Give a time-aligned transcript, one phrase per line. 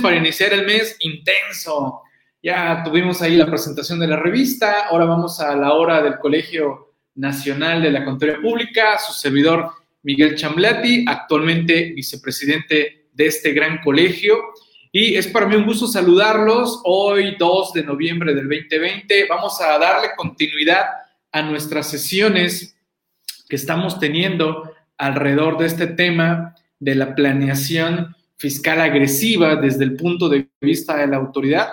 [0.00, 2.02] para iniciar el mes intenso.
[2.40, 6.94] Ya tuvimos ahí la presentación de la revista, ahora vamos a la hora del Colegio
[7.16, 9.72] Nacional de la Contaduría Pública, su servidor
[10.04, 14.36] Miguel Chamblati, actualmente vicepresidente de este gran colegio.
[14.92, 19.26] Y es para mí un gusto saludarlos hoy 2 de noviembre del 2020.
[19.28, 20.84] Vamos a darle continuidad
[21.32, 22.76] a nuestras sesiones
[23.48, 30.28] que estamos teniendo alrededor de este tema de la planeación fiscal agresiva desde el punto
[30.28, 31.68] de vista de la autoridad.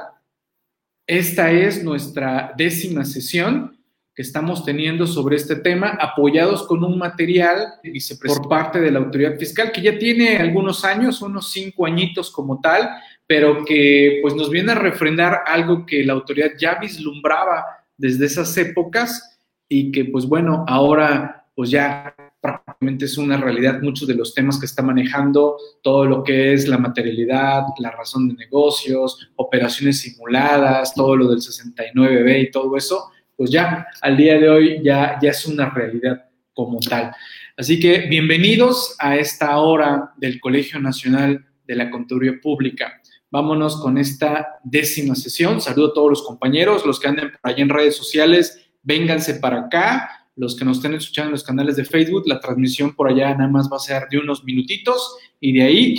[1.08, 3.76] Esta es nuestra décima sesión
[4.14, 7.80] que estamos teniendo sobre este tema, apoyados con un material
[8.24, 12.62] por parte de la autoridad fiscal que ya tiene algunos años, unos cinco añitos como
[12.62, 12.88] tal,
[13.26, 17.66] pero que pues nos viene a refrendar algo que la autoridad ya vislumbraba
[17.98, 22.14] desde esas épocas y que pues bueno, ahora pues ya
[22.82, 26.78] es una realidad muchos de los temas que está manejando, todo lo que es la
[26.78, 33.52] materialidad, la razón de negocios, operaciones simuladas, todo lo del 69B y todo eso, pues
[33.52, 37.12] ya al día de hoy ya, ya es una realidad como tal.
[37.58, 43.02] Así que bienvenidos a esta hora del Colegio Nacional de la Contaduría Pública.
[43.30, 45.60] Vámonos con esta décima sesión.
[45.60, 49.60] Saludo a todos los compañeros, los que anden por allá en redes sociales, vénganse para
[49.60, 53.36] acá los que nos estén escuchando en los canales de Facebook, la transmisión por allá
[53.36, 55.96] nada más va a ser de unos minutitos y de ahí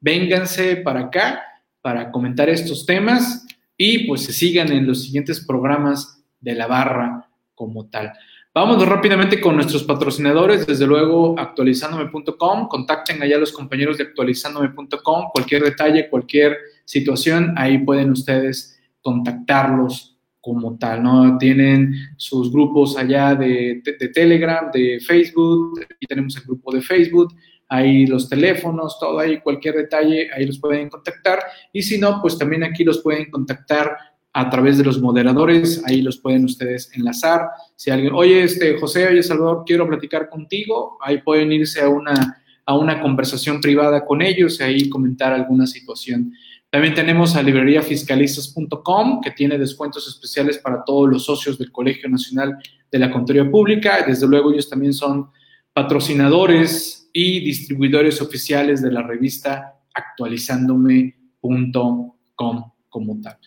[0.00, 1.40] vénganse para acá
[1.80, 7.28] para comentar estos temas y pues se sigan en los siguientes programas de la barra
[7.54, 8.12] como tal.
[8.52, 15.28] Vámonos rápidamente con nuestros patrocinadores, desde luego actualizandome.com, contacten allá a los compañeros de actualizandome.com,
[15.32, 20.13] cualquier detalle, cualquier situación, ahí pueden ustedes contactarlos
[20.44, 21.38] como tal, ¿no?
[21.38, 27.34] Tienen sus grupos allá de, Telegram, de Facebook, aquí tenemos el grupo de Facebook,
[27.66, 31.38] ahí los teléfonos, todo ahí, cualquier detalle, ahí los pueden contactar.
[31.72, 33.96] Y si no, pues también aquí los pueden contactar
[34.34, 37.48] a través de los moderadores, ahí los pueden ustedes enlazar.
[37.74, 42.42] Si alguien, oye, este, José, oye, Salvador, quiero platicar contigo, ahí pueden irse a una,
[42.66, 46.34] a una conversación privada con ellos y ahí comentar alguna situación.
[46.74, 52.58] También tenemos a libreriafiscalistas.com, que tiene descuentos especiales para todos los socios del Colegio Nacional
[52.90, 54.04] de la Contaduría Pública.
[54.04, 55.30] Desde luego, ellos también son
[55.72, 63.38] patrocinadores y distribuidores oficiales de la revista actualizandome.com como tal.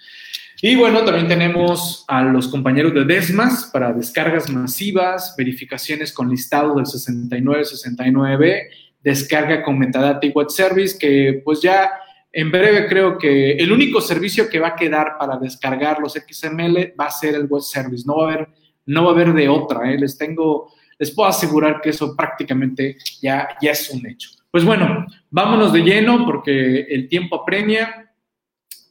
[0.62, 6.76] Y bueno, también tenemos a los compañeros de Desmas para descargas masivas, verificaciones con listado
[6.76, 8.70] del 6969B,
[9.04, 11.90] descarga con metadata y web service, que pues ya
[12.38, 16.94] en breve creo que el único servicio que va a quedar para descargar los XML
[16.94, 18.04] va a ser el web service.
[18.06, 18.50] No va a haber,
[18.86, 19.92] no va a haber de otra.
[19.92, 19.98] ¿eh?
[19.98, 24.30] Les tengo, les puedo asegurar que eso prácticamente ya, ya es un hecho.
[24.52, 28.14] Pues bueno, vámonos de lleno porque el tiempo apremia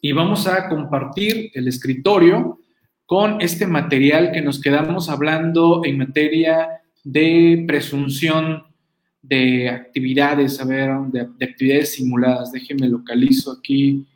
[0.00, 2.58] y vamos a compartir el escritorio
[3.04, 8.64] con este material que nos quedamos hablando en materia de presunción
[9.28, 12.52] de actividades, a ver, de, actividades simuladas.
[12.52, 14.06] Déjenme localizo aquí.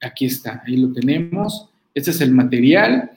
[0.00, 1.68] Aquí está, ahí lo tenemos.
[1.94, 3.10] Este es el material.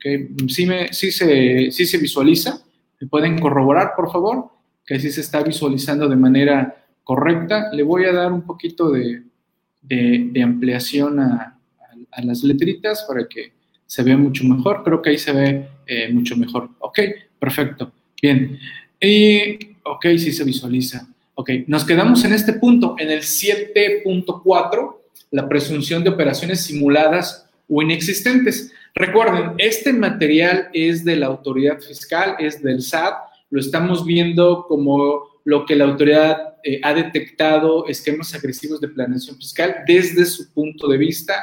[0.00, 2.60] que sí, me, sí, se, sí se visualiza.
[3.00, 4.50] ¿Me pueden corroborar, por favor?
[4.84, 7.70] Que sí se está visualizando de manera correcta.
[7.72, 9.22] Le voy a dar un poquito de,
[9.82, 11.58] de, ampliación a,
[12.10, 13.52] a, las letritas para que
[13.86, 14.82] se vea mucho mejor.
[14.82, 16.70] Creo que ahí se ve eh, mucho mejor.
[16.80, 16.98] Ok,
[17.38, 17.92] perfecto.
[18.20, 18.58] Bien.
[19.88, 21.06] Ok, sí se visualiza.
[21.34, 24.96] Ok, nos quedamos en este punto, en el 7.4,
[25.30, 28.72] la presunción de operaciones simuladas o inexistentes.
[28.94, 33.14] Recuerden, este material es de la autoridad fiscal, es del SAT,
[33.50, 39.36] lo estamos viendo como lo que la autoridad eh, ha detectado esquemas agresivos de planeación
[39.36, 41.34] fiscal desde su punto de vista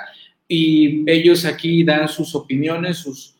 [0.47, 3.31] y ellos aquí dan sus opiniones, sus,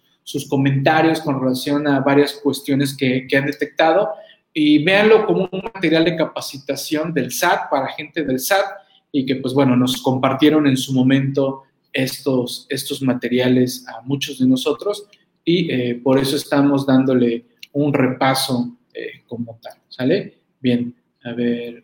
[0.49, 4.09] comentarios con relación a varias cuestiones que han detectado
[4.53, 8.65] y véanlo como un material de capacitación del SAT para gente del SAT
[9.11, 14.47] y que pues bueno, nos compartieron en su momento estos, estos materiales a muchos de
[14.47, 15.07] nosotros
[15.43, 20.37] y eh, por eso estamos dándole un repaso eh, como tal, ¿sale?
[20.59, 21.83] Bien, a ver,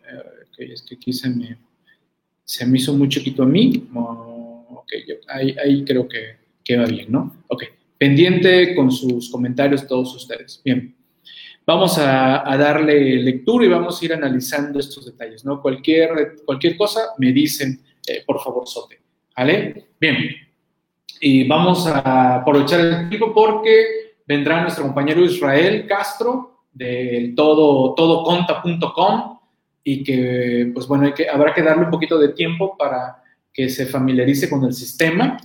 [0.58, 1.58] eh, es que aquí se me,
[2.44, 4.92] se me hizo muy chiquito a mí, ok,
[5.28, 7.44] ahí, ahí creo que, que va bien, ¿no?
[7.48, 7.64] Ok,
[7.98, 10.99] pendiente con sus comentarios todos ustedes, bien.
[11.70, 15.62] Vamos a, darle lectura y vamos a ir analizando estos detalles, ¿no?
[15.62, 19.00] Cualquier, cualquier cosa me dicen, eh, por favor, Sote.
[19.36, 19.90] ¿Vale?
[20.00, 20.18] Bien.
[21.20, 29.38] Y vamos a aprovechar el tiempo porque vendrá nuestro compañero Israel Castro del todo, todoconta.com
[29.84, 34.50] y que, pues bueno, habrá que darle un poquito de tiempo para que se familiarice
[34.50, 35.36] con el sistema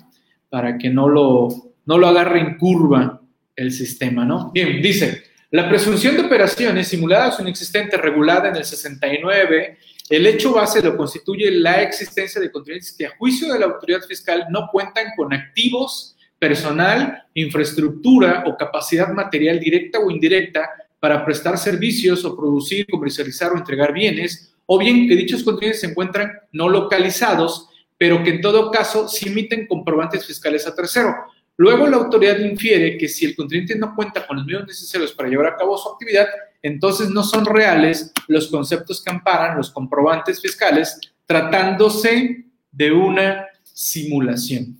[0.50, 1.50] para que no lo,
[1.86, 3.21] no lo agarre en curva
[3.56, 4.50] el sistema, ¿no?
[4.51, 9.77] Bien, dice, la presunción de operaciones simuladas o inexistentes regulada en el 69,
[10.09, 14.01] el hecho base lo constituye la existencia de contribuyentes que a juicio de la autoridad
[14.01, 20.69] fiscal no cuentan con activos, personal, infraestructura o capacidad material directa o indirecta
[21.00, 25.88] para prestar servicios o producir, comercializar o entregar bienes, o bien que dichos contribuyentes se
[25.88, 31.15] encuentran no localizados, pero que en todo caso sí emiten comprobantes fiscales a tercero.
[31.57, 35.30] Luego la autoridad infiere que si el contribuyente no cuenta con los medios necesarios para
[35.30, 36.28] llevar a cabo su actividad,
[36.62, 44.80] entonces no son reales los conceptos que amparan los comprobantes fiscales tratándose de una simulación.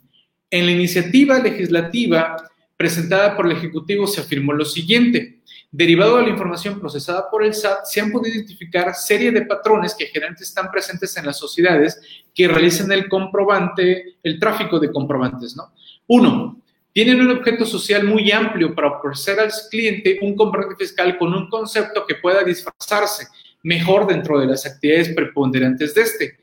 [0.50, 2.36] En la iniciativa legislativa
[2.78, 5.40] presentada por el Ejecutivo se afirmó lo siguiente.
[5.72, 9.94] Derivado de la información procesada por el SAT, se han podido identificar serie de patrones
[9.94, 12.02] que generalmente están presentes en las sociedades
[12.34, 15.74] que realizan el comprobante, el tráfico de comprobantes, ¿no?
[16.08, 16.62] Uno,
[16.96, 21.50] tienen un objeto social muy amplio para ofrecer al cliente un comprobante fiscal con un
[21.50, 23.28] concepto que pueda disfrazarse
[23.64, 26.38] mejor dentro de las actividades preponderantes de este.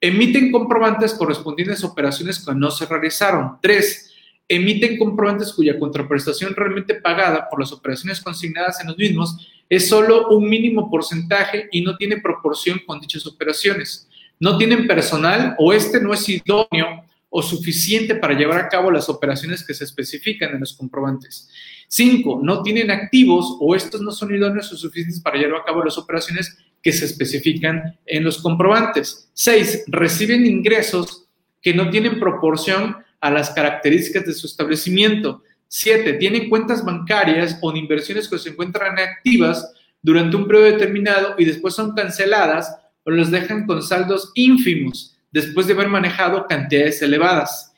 [0.00, 3.58] Emiten comprobantes correspondientes a operaciones que no se realizaron.
[3.60, 4.14] Tres,
[4.46, 10.28] emiten comprobantes cuya contraprestación realmente pagada por las operaciones consignadas en los mismos es solo
[10.28, 14.08] un mínimo porcentaje y no tiene proporción con dichas operaciones.
[14.38, 17.02] No tienen personal o este no es idóneo
[17.38, 21.50] o suficiente para llevar a cabo las operaciones que se especifican en los comprobantes.
[21.86, 25.84] Cinco, no tienen activos o estos no son idóneos o suficientes para llevar a cabo
[25.84, 29.28] las operaciones que se especifican en los comprobantes.
[29.34, 31.26] Seis, reciben ingresos
[31.60, 35.42] que no tienen proporción a las características de su establecimiento.
[35.68, 41.44] Siete, tienen cuentas bancarias o inversiones que se encuentran activas durante un periodo determinado y
[41.44, 42.74] después son canceladas
[43.04, 47.74] o los dejan con saldos ínfimos después de haber manejado cantidades elevadas.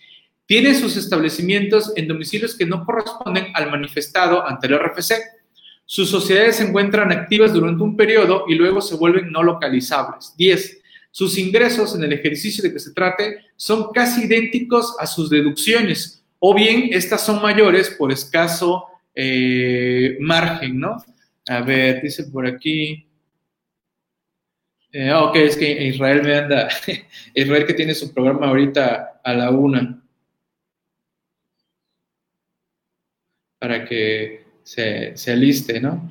[0.47, 5.15] Tiene sus establecimientos en domicilios que no corresponden al manifestado ante el RFC.
[5.85, 10.35] Sus sociedades se encuentran activas durante un periodo y luego se vuelven no localizables.
[10.39, 10.79] 10.
[11.11, 16.23] Sus ingresos en el ejercicio de que se trate son casi idénticos a sus deducciones
[16.39, 18.85] o bien estas son mayores por escaso
[19.17, 21.05] eh, margen, ¿no?
[21.49, 23.08] A ver, dice por aquí.
[25.01, 26.69] Eh, ok, es que Israel me anda,
[27.35, 30.03] Israel que tiene su programa ahorita a la una,
[33.61, 36.11] para que se, se aliste, ¿no?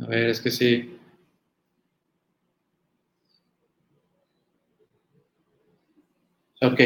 [0.00, 0.98] A ver, es que sí.
[6.62, 6.80] Ok.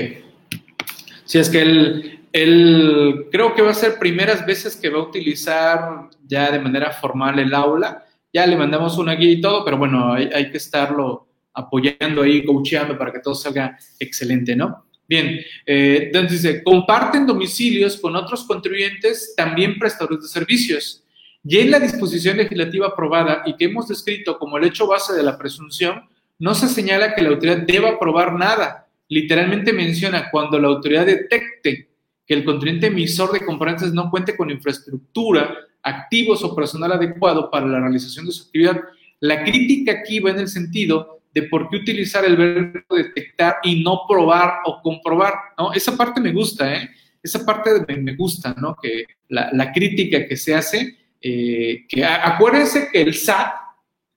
[1.25, 5.05] Si es que él, él creo que va a ser primeras veces que va a
[5.05, 9.77] utilizar ya de manera formal el aula ya le mandamos una guía y todo, pero
[9.77, 14.87] bueno, hay, que estarlo apoyando ahí, coacheando para que todo salga excelente, ¿no?
[15.09, 21.03] Bien, eh, entonces dice, comparten domicilios con otros contribuyentes, también prestadores de servicios.
[21.43, 25.23] Y en la disposición legislativa aprobada y que hemos descrito como el hecho base de
[25.23, 28.87] la presunción, no se señala que la autoridad deba aprobar nada.
[29.09, 31.89] Literalmente menciona cuando la autoridad detecte
[32.27, 37.67] que el contribuyente emisor de componentes no cuente con infraestructura activos o personal adecuado para
[37.67, 38.81] la realización de su actividad.
[39.21, 43.83] La crítica aquí va en el sentido de por qué utilizar el verbo detectar y
[43.83, 45.73] no probar o comprobar, ¿no?
[45.73, 46.91] Esa parte me gusta, ¿eh?
[47.23, 48.75] Esa parte me, gusta, ¿no?
[48.81, 51.85] Que la, crítica que se hace, eh,
[52.23, 53.53] acuérdense que el SAT,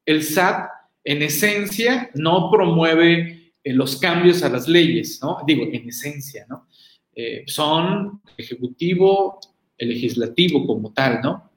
[0.05, 0.69] el SAT
[1.03, 5.39] en esencia no promueve eh, los cambios a las leyes, ¿no?
[5.45, 6.67] Digo, en esencia, ¿no?
[7.15, 9.39] Eh, son ejecutivo,
[9.77, 11.51] el legislativo como tal, ¿no?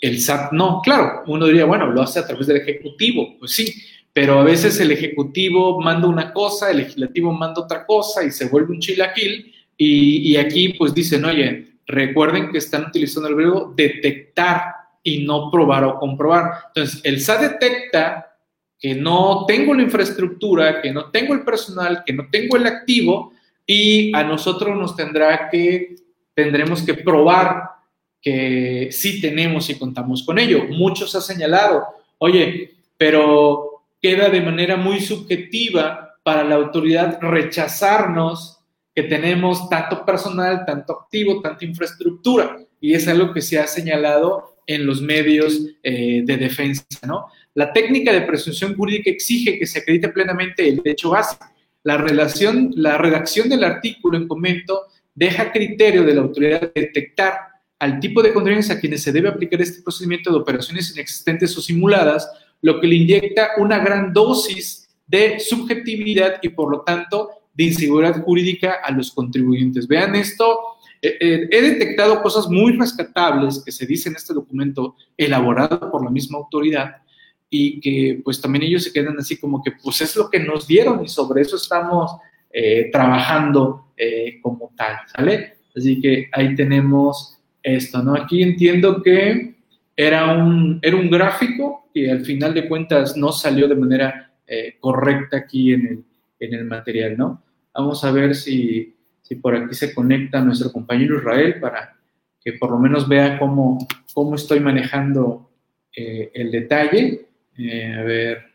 [0.00, 3.72] El SAT no, claro, uno diría, bueno, lo hace a través del Ejecutivo, pues sí,
[4.12, 8.48] pero a veces el Ejecutivo manda una cosa, el Legislativo manda otra cosa y se
[8.48, 14.62] vuelve un chilaquil y, aquí pues dicen, oye, recuerden que están utilizando el verbo detectar
[15.02, 16.50] y no probar o comprobar.
[16.68, 18.38] Entonces, el SAT detecta
[18.78, 23.32] que no tengo la infraestructura, que no tengo el personal, que no tengo el activo
[23.66, 25.96] y a nosotros nos tendrá que,
[26.34, 27.75] tendremos que probar
[28.26, 30.64] que sí tenemos y contamos con ello.
[30.68, 31.84] Muchos han señalado,
[32.18, 38.58] oye, pero queda de manera muy subjetiva para la autoridad rechazarnos
[38.92, 42.58] que tenemos tanto personal, tanto activo, tanta infraestructura.
[42.80, 47.26] Y es algo que se ha señalado en los medios eh, de defensa, ¿no?
[47.54, 51.46] La técnica de presunción jurídica exige que se acredite plenamente el hecho básico.
[51.84, 58.00] La, relación, la redacción del artículo en comento deja criterio de la autoridad detectar al
[58.00, 62.28] tipo de contribuyentes a quienes se debe aplicar este procedimiento de operaciones inexistentes o simuladas,
[62.62, 68.22] lo que le inyecta una gran dosis de subjetividad y por lo tanto de inseguridad
[68.22, 69.86] jurídica a los contribuyentes.
[69.86, 70.58] Vean esto,
[71.00, 76.04] eh, eh, he detectado cosas muy rescatables que se dice en este documento elaborado por
[76.04, 76.96] la misma autoridad
[77.48, 80.66] y que pues también ellos se quedan así como que pues es lo que nos
[80.66, 82.10] dieron y sobre eso estamos
[82.50, 83.82] eh, trabajando
[84.42, 85.56] como tal, ¿sale?
[85.74, 87.35] Así que ahí tenemos
[87.74, 88.14] esto, ¿no?
[88.14, 89.56] Aquí entiendo que
[89.96, 94.22] era un, era un gráfico que al final de cuentas no salió de manera
[94.80, 96.04] correcta aquí en el,
[96.38, 97.42] en el material, ¿no?
[97.74, 98.94] Vamos a ver si,
[99.42, 101.96] por aquí se conecta nuestro compañero Israel para
[102.40, 105.50] que por lo menos vea cómo, cómo estoy manejando
[105.94, 107.26] eh, el detalle.
[107.58, 108.46] Eh, a ver.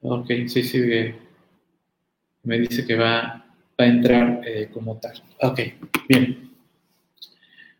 [0.00, 0.80] Ok, sí, sí,
[2.44, 3.47] me dice que va,
[3.78, 5.22] a entrar eh, como tal.
[5.40, 5.60] Ok,
[6.08, 6.50] bien.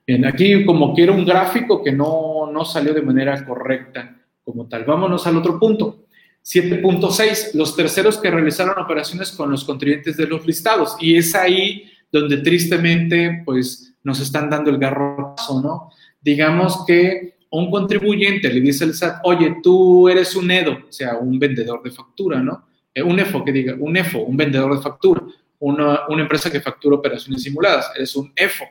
[0.07, 4.85] Bien, aquí como quiero un gráfico que no, no salió de manera correcta como tal.
[4.85, 6.05] Vámonos al otro punto.
[6.43, 10.97] 7.6, los terceros que realizaron operaciones con los contribuyentes de los listados.
[10.99, 15.91] Y es ahí donde tristemente, pues, nos están dando el garrotazo, ¿no?
[16.23, 21.19] Digamos que un contribuyente le dice al SAT, oye, tú eres un EDO, o sea,
[21.19, 22.67] un vendedor de factura, ¿no?
[22.95, 25.23] Eh, un EFO, que diga, un EFO, un vendedor de factura,
[25.61, 28.65] una, una empresa que factura operaciones simuladas, eres un EFO.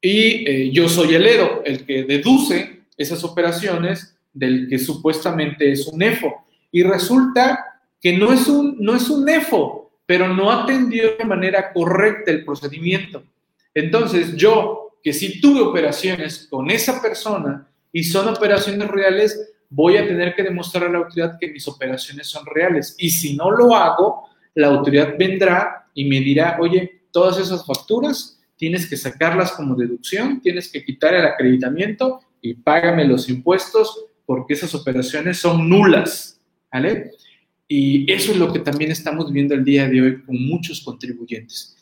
[0.00, 5.86] Y eh, yo soy el EDO, el que deduce esas operaciones del que supuestamente es
[5.86, 11.16] un EFO y resulta que no es un, no es un EFO, pero no atendió
[11.16, 13.22] de manera correcta el procedimiento.
[13.74, 20.06] Entonces, yo, que sí tuve operaciones con esa persona y son operaciones reales, voy a
[20.06, 22.96] tener que demostrar a la autoridad que mis operaciones son reales.
[22.98, 28.40] Y si no lo hago, la autoridad vendrá y me dirá, oye, todas esas facturas
[28.56, 34.54] tienes que sacarlas como deducción, tienes que quitar el acreditamiento y págame los impuestos porque
[34.54, 36.40] esas operaciones son nulas.
[36.72, 37.12] ¿vale?
[37.68, 41.76] Y eso es lo que también estamos viendo el día de hoy con muchos contribuyentes.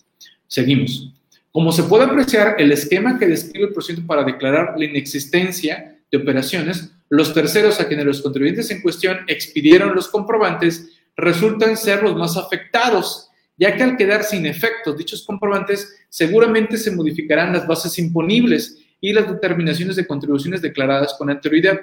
[0.47, 1.12] Seguimos.
[1.53, 6.19] Como se puede apreciar, el esquema que describe el procedimiento para declarar la inexistencia de
[6.19, 12.17] operaciones, los terceros a quienes los contribuyentes en cuestión expidieron los comprobantes resultan ser los
[12.17, 17.99] más afectados, ya que al quedar sin efectos dichos comprobantes, seguramente se modificarán las bases
[17.99, 21.81] imponibles y las determinaciones de contribuciones declaradas con anterioridad,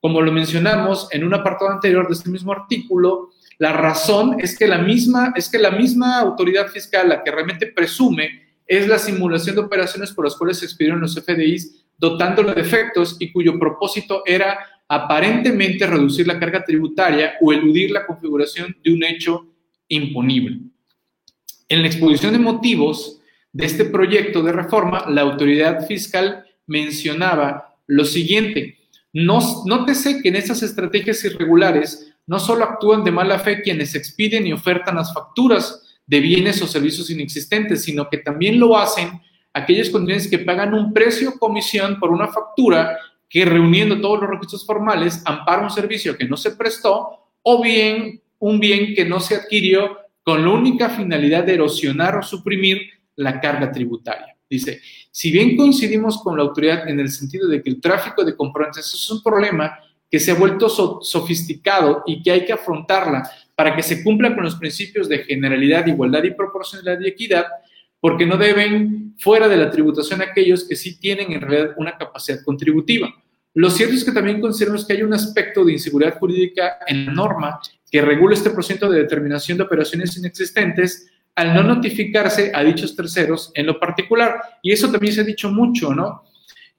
[0.00, 4.66] como lo mencionamos en un apartado anterior de este mismo artículo, la razón es que
[4.66, 9.56] la misma, es que la misma autoridad fiscal, la que realmente presume, es la simulación
[9.56, 14.22] de operaciones por las cuales se expidieron los FDIs, dotándolo de efectos y cuyo propósito
[14.24, 14.58] era
[14.92, 19.46] aparentemente reducir la carga tributaria o eludir la configuración de un hecho
[19.86, 20.58] imponible.
[21.68, 23.20] En la exposición de motivos
[23.52, 28.78] de este proyecto de reforma, la autoridad fiscal mencionaba lo siguiente,
[29.12, 34.52] nótese que en esas estrategias irregulares no solo actúan de mala fe quienes expiden y
[34.52, 39.20] ofertan las facturas de bienes o servicios inexistentes, sino que también lo hacen
[39.52, 42.98] aquellos contribuyentes que pagan un precio o comisión por una factura
[43.30, 48.20] que reuniendo todos los requisitos formales ampara un servicio que no se prestó o bien
[48.40, 53.40] un bien que no se adquirió con la única finalidad de erosionar o suprimir la
[53.40, 54.36] carga tributaria.
[54.48, 58.34] Dice, si bien coincidimos con la autoridad en el sentido de que el tráfico de
[58.34, 59.78] comprobantes es un problema
[60.10, 64.42] que se ha vuelto sofisticado y que hay que afrontarla para que se cumpla con
[64.42, 67.44] los principios de generalidad, igualdad y proporcionalidad y equidad,
[68.00, 72.42] porque no deben fuera de la tributación aquellos que sí tienen en realidad una capacidad
[72.44, 73.12] contributiva.
[73.54, 77.12] Lo cierto es que también consideramos que hay un aspecto de inseguridad jurídica en la
[77.12, 82.94] norma que regula este procedimiento de determinación de operaciones inexistentes al no notificarse a dichos
[82.94, 84.40] terceros en lo particular.
[84.62, 86.22] Y eso también se ha dicho mucho, ¿no?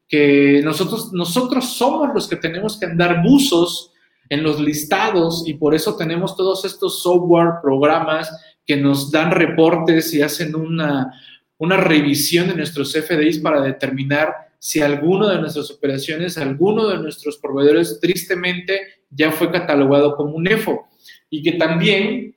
[0.07, 3.91] Que nosotros, nosotros somos los que tenemos que andar buzos
[4.29, 8.29] en los listados y por eso tenemos todos estos software, programas
[8.65, 11.11] que nos dan reportes y hacen una,
[11.57, 17.37] una revisión de nuestros FDIs para determinar si alguno de nuestras operaciones, alguno de nuestros
[17.37, 20.87] proveedores tristemente ya fue catalogado como un EFO
[21.29, 22.35] y que también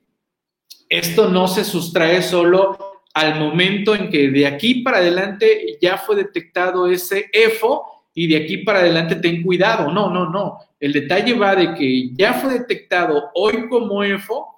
[0.89, 2.79] esto no se sustrae solo
[3.15, 8.37] al momento en que de aquí para adelante ya fue detectado ese EFO y de
[8.37, 9.93] aquí para adelante ten cuidado.
[9.93, 10.59] No, no, no.
[10.81, 14.54] El detalle va de que ya fue detectado hoy como EFO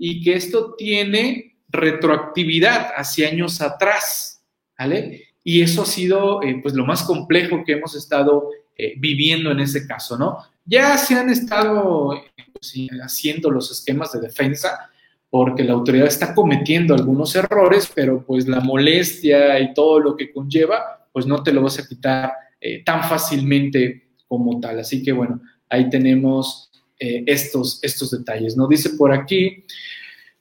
[0.00, 4.42] y que esto tiene retroactividad hacia años atrás,
[4.76, 5.28] ¿vale?
[5.44, 9.60] Y eso ha sido eh, pues lo más complejo que hemos estado eh, viviendo en
[9.60, 10.38] ese caso, ¿no?
[10.64, 14.90] Ya se han estado eh, pues, haciendo los esquemas de defensa,
[15.28, 20.32] porque la autoridad está cometiendo algunos errores, pero pues la molestia y todo lo que
[20.32, 24.80] conlleva, pues no te lo vas a quitar eh, tan fácilmente como tal.
[24.80, 26.69] Así que bueno, ahí tenemos
[27.00, 28.56] eh, estos, estos detalles.
[28.56, 28.68] ¿no?
[28.68, 29.64] Dice por aquí,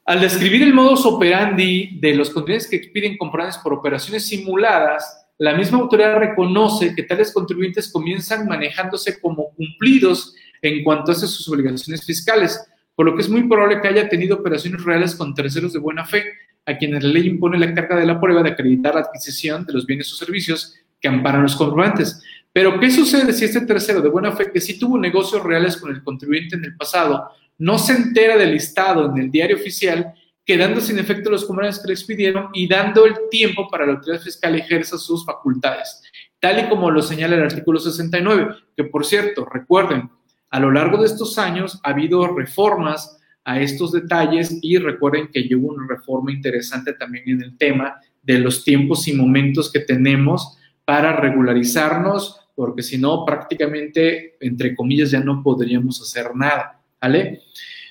[0.06, 5.56] al describir el modus operandi de los contribuyentes que expiden comprobantes por operaciones simuladas, la
[5.56, 12.06] misma autoridad reconoce que tales contribuyentes comienzan manejándose como cumplidos en cuanto a sus obligaciones
[12.06, 12.60] fiscales,
[12.94, 16.04] por lo que es muy probable que haya tenido operaciones reales con terceros de buena
[16.04, 16.26] fe,
[16.66, 19.74] a quienes la ley impone la carga de la prueba de acreditar la adquisición de
[19.74, 22.22] los bienes o servicios que amparan los comprobantes.
[22.52, 25.92] Pero, ¿qué sucede si este tercero de buena fe, que sí tuvo negocios reales con
[25.92, 30.14] el contribuyente en el pasado, no se entera del listado en el diario oficial,
[30.46, 34.22] quedando sin efecto los comprobantes que le expidieron y dando el tiempo para la autoridad
[34.22, 36.02] fiscal ejerza sus facultades?
[36.40, 40.10] Tal y como lo señala el artículo 69, que por cierto, recuerden,
[40.50, 45.48] a lo largo de estos años ha habido reformas a estos detalles y recuerden que
[45.56, 50.59] hubo una reforma interesante también en el tema de los tiempos y momentos que tenemos
[50.90, 57.44] para regularizarnos, porque si no, prácticamente, entre comillas, ya no podríamos hacer nada, ¿vale?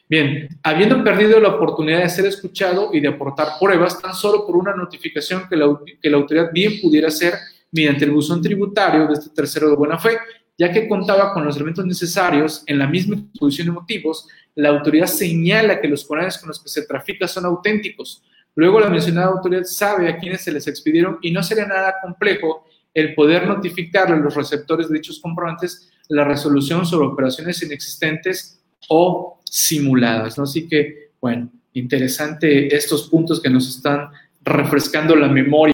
[0.08, 4.56] Bien, habiendo perdido la oportunidad de ser escuchado y de aportar pruebas tan solo por
[4.56, 7.34] una notificación que la, que la autoridad bien pudiera hacer
[7.70, 10.18] mediante el buzón tributario de este tercero de buena fe,
[10.58, 14.26] ya que contaba con los elementos necesarios en la misma exposición de motivos,
[14.56, 18.24] la autoridad señala que los corales con los que se trafica son auténticos.
[18.56, 22.64] Luego la mencionada autoridad sabe a quiénes se les expidieron y no sería nada complejo
[22.94, 29.40] el poder notificarle a los receptores de dichos comprobantes la resolución sobre operaciones inexistentes o
[29.44, 30.38] simuladas.
[30.38, 30.44] ¿no?
[30.44, 34.08] Así que, bueno, interesante estos puntos que nos están
[34.42, 35.58] refrescando la memoria.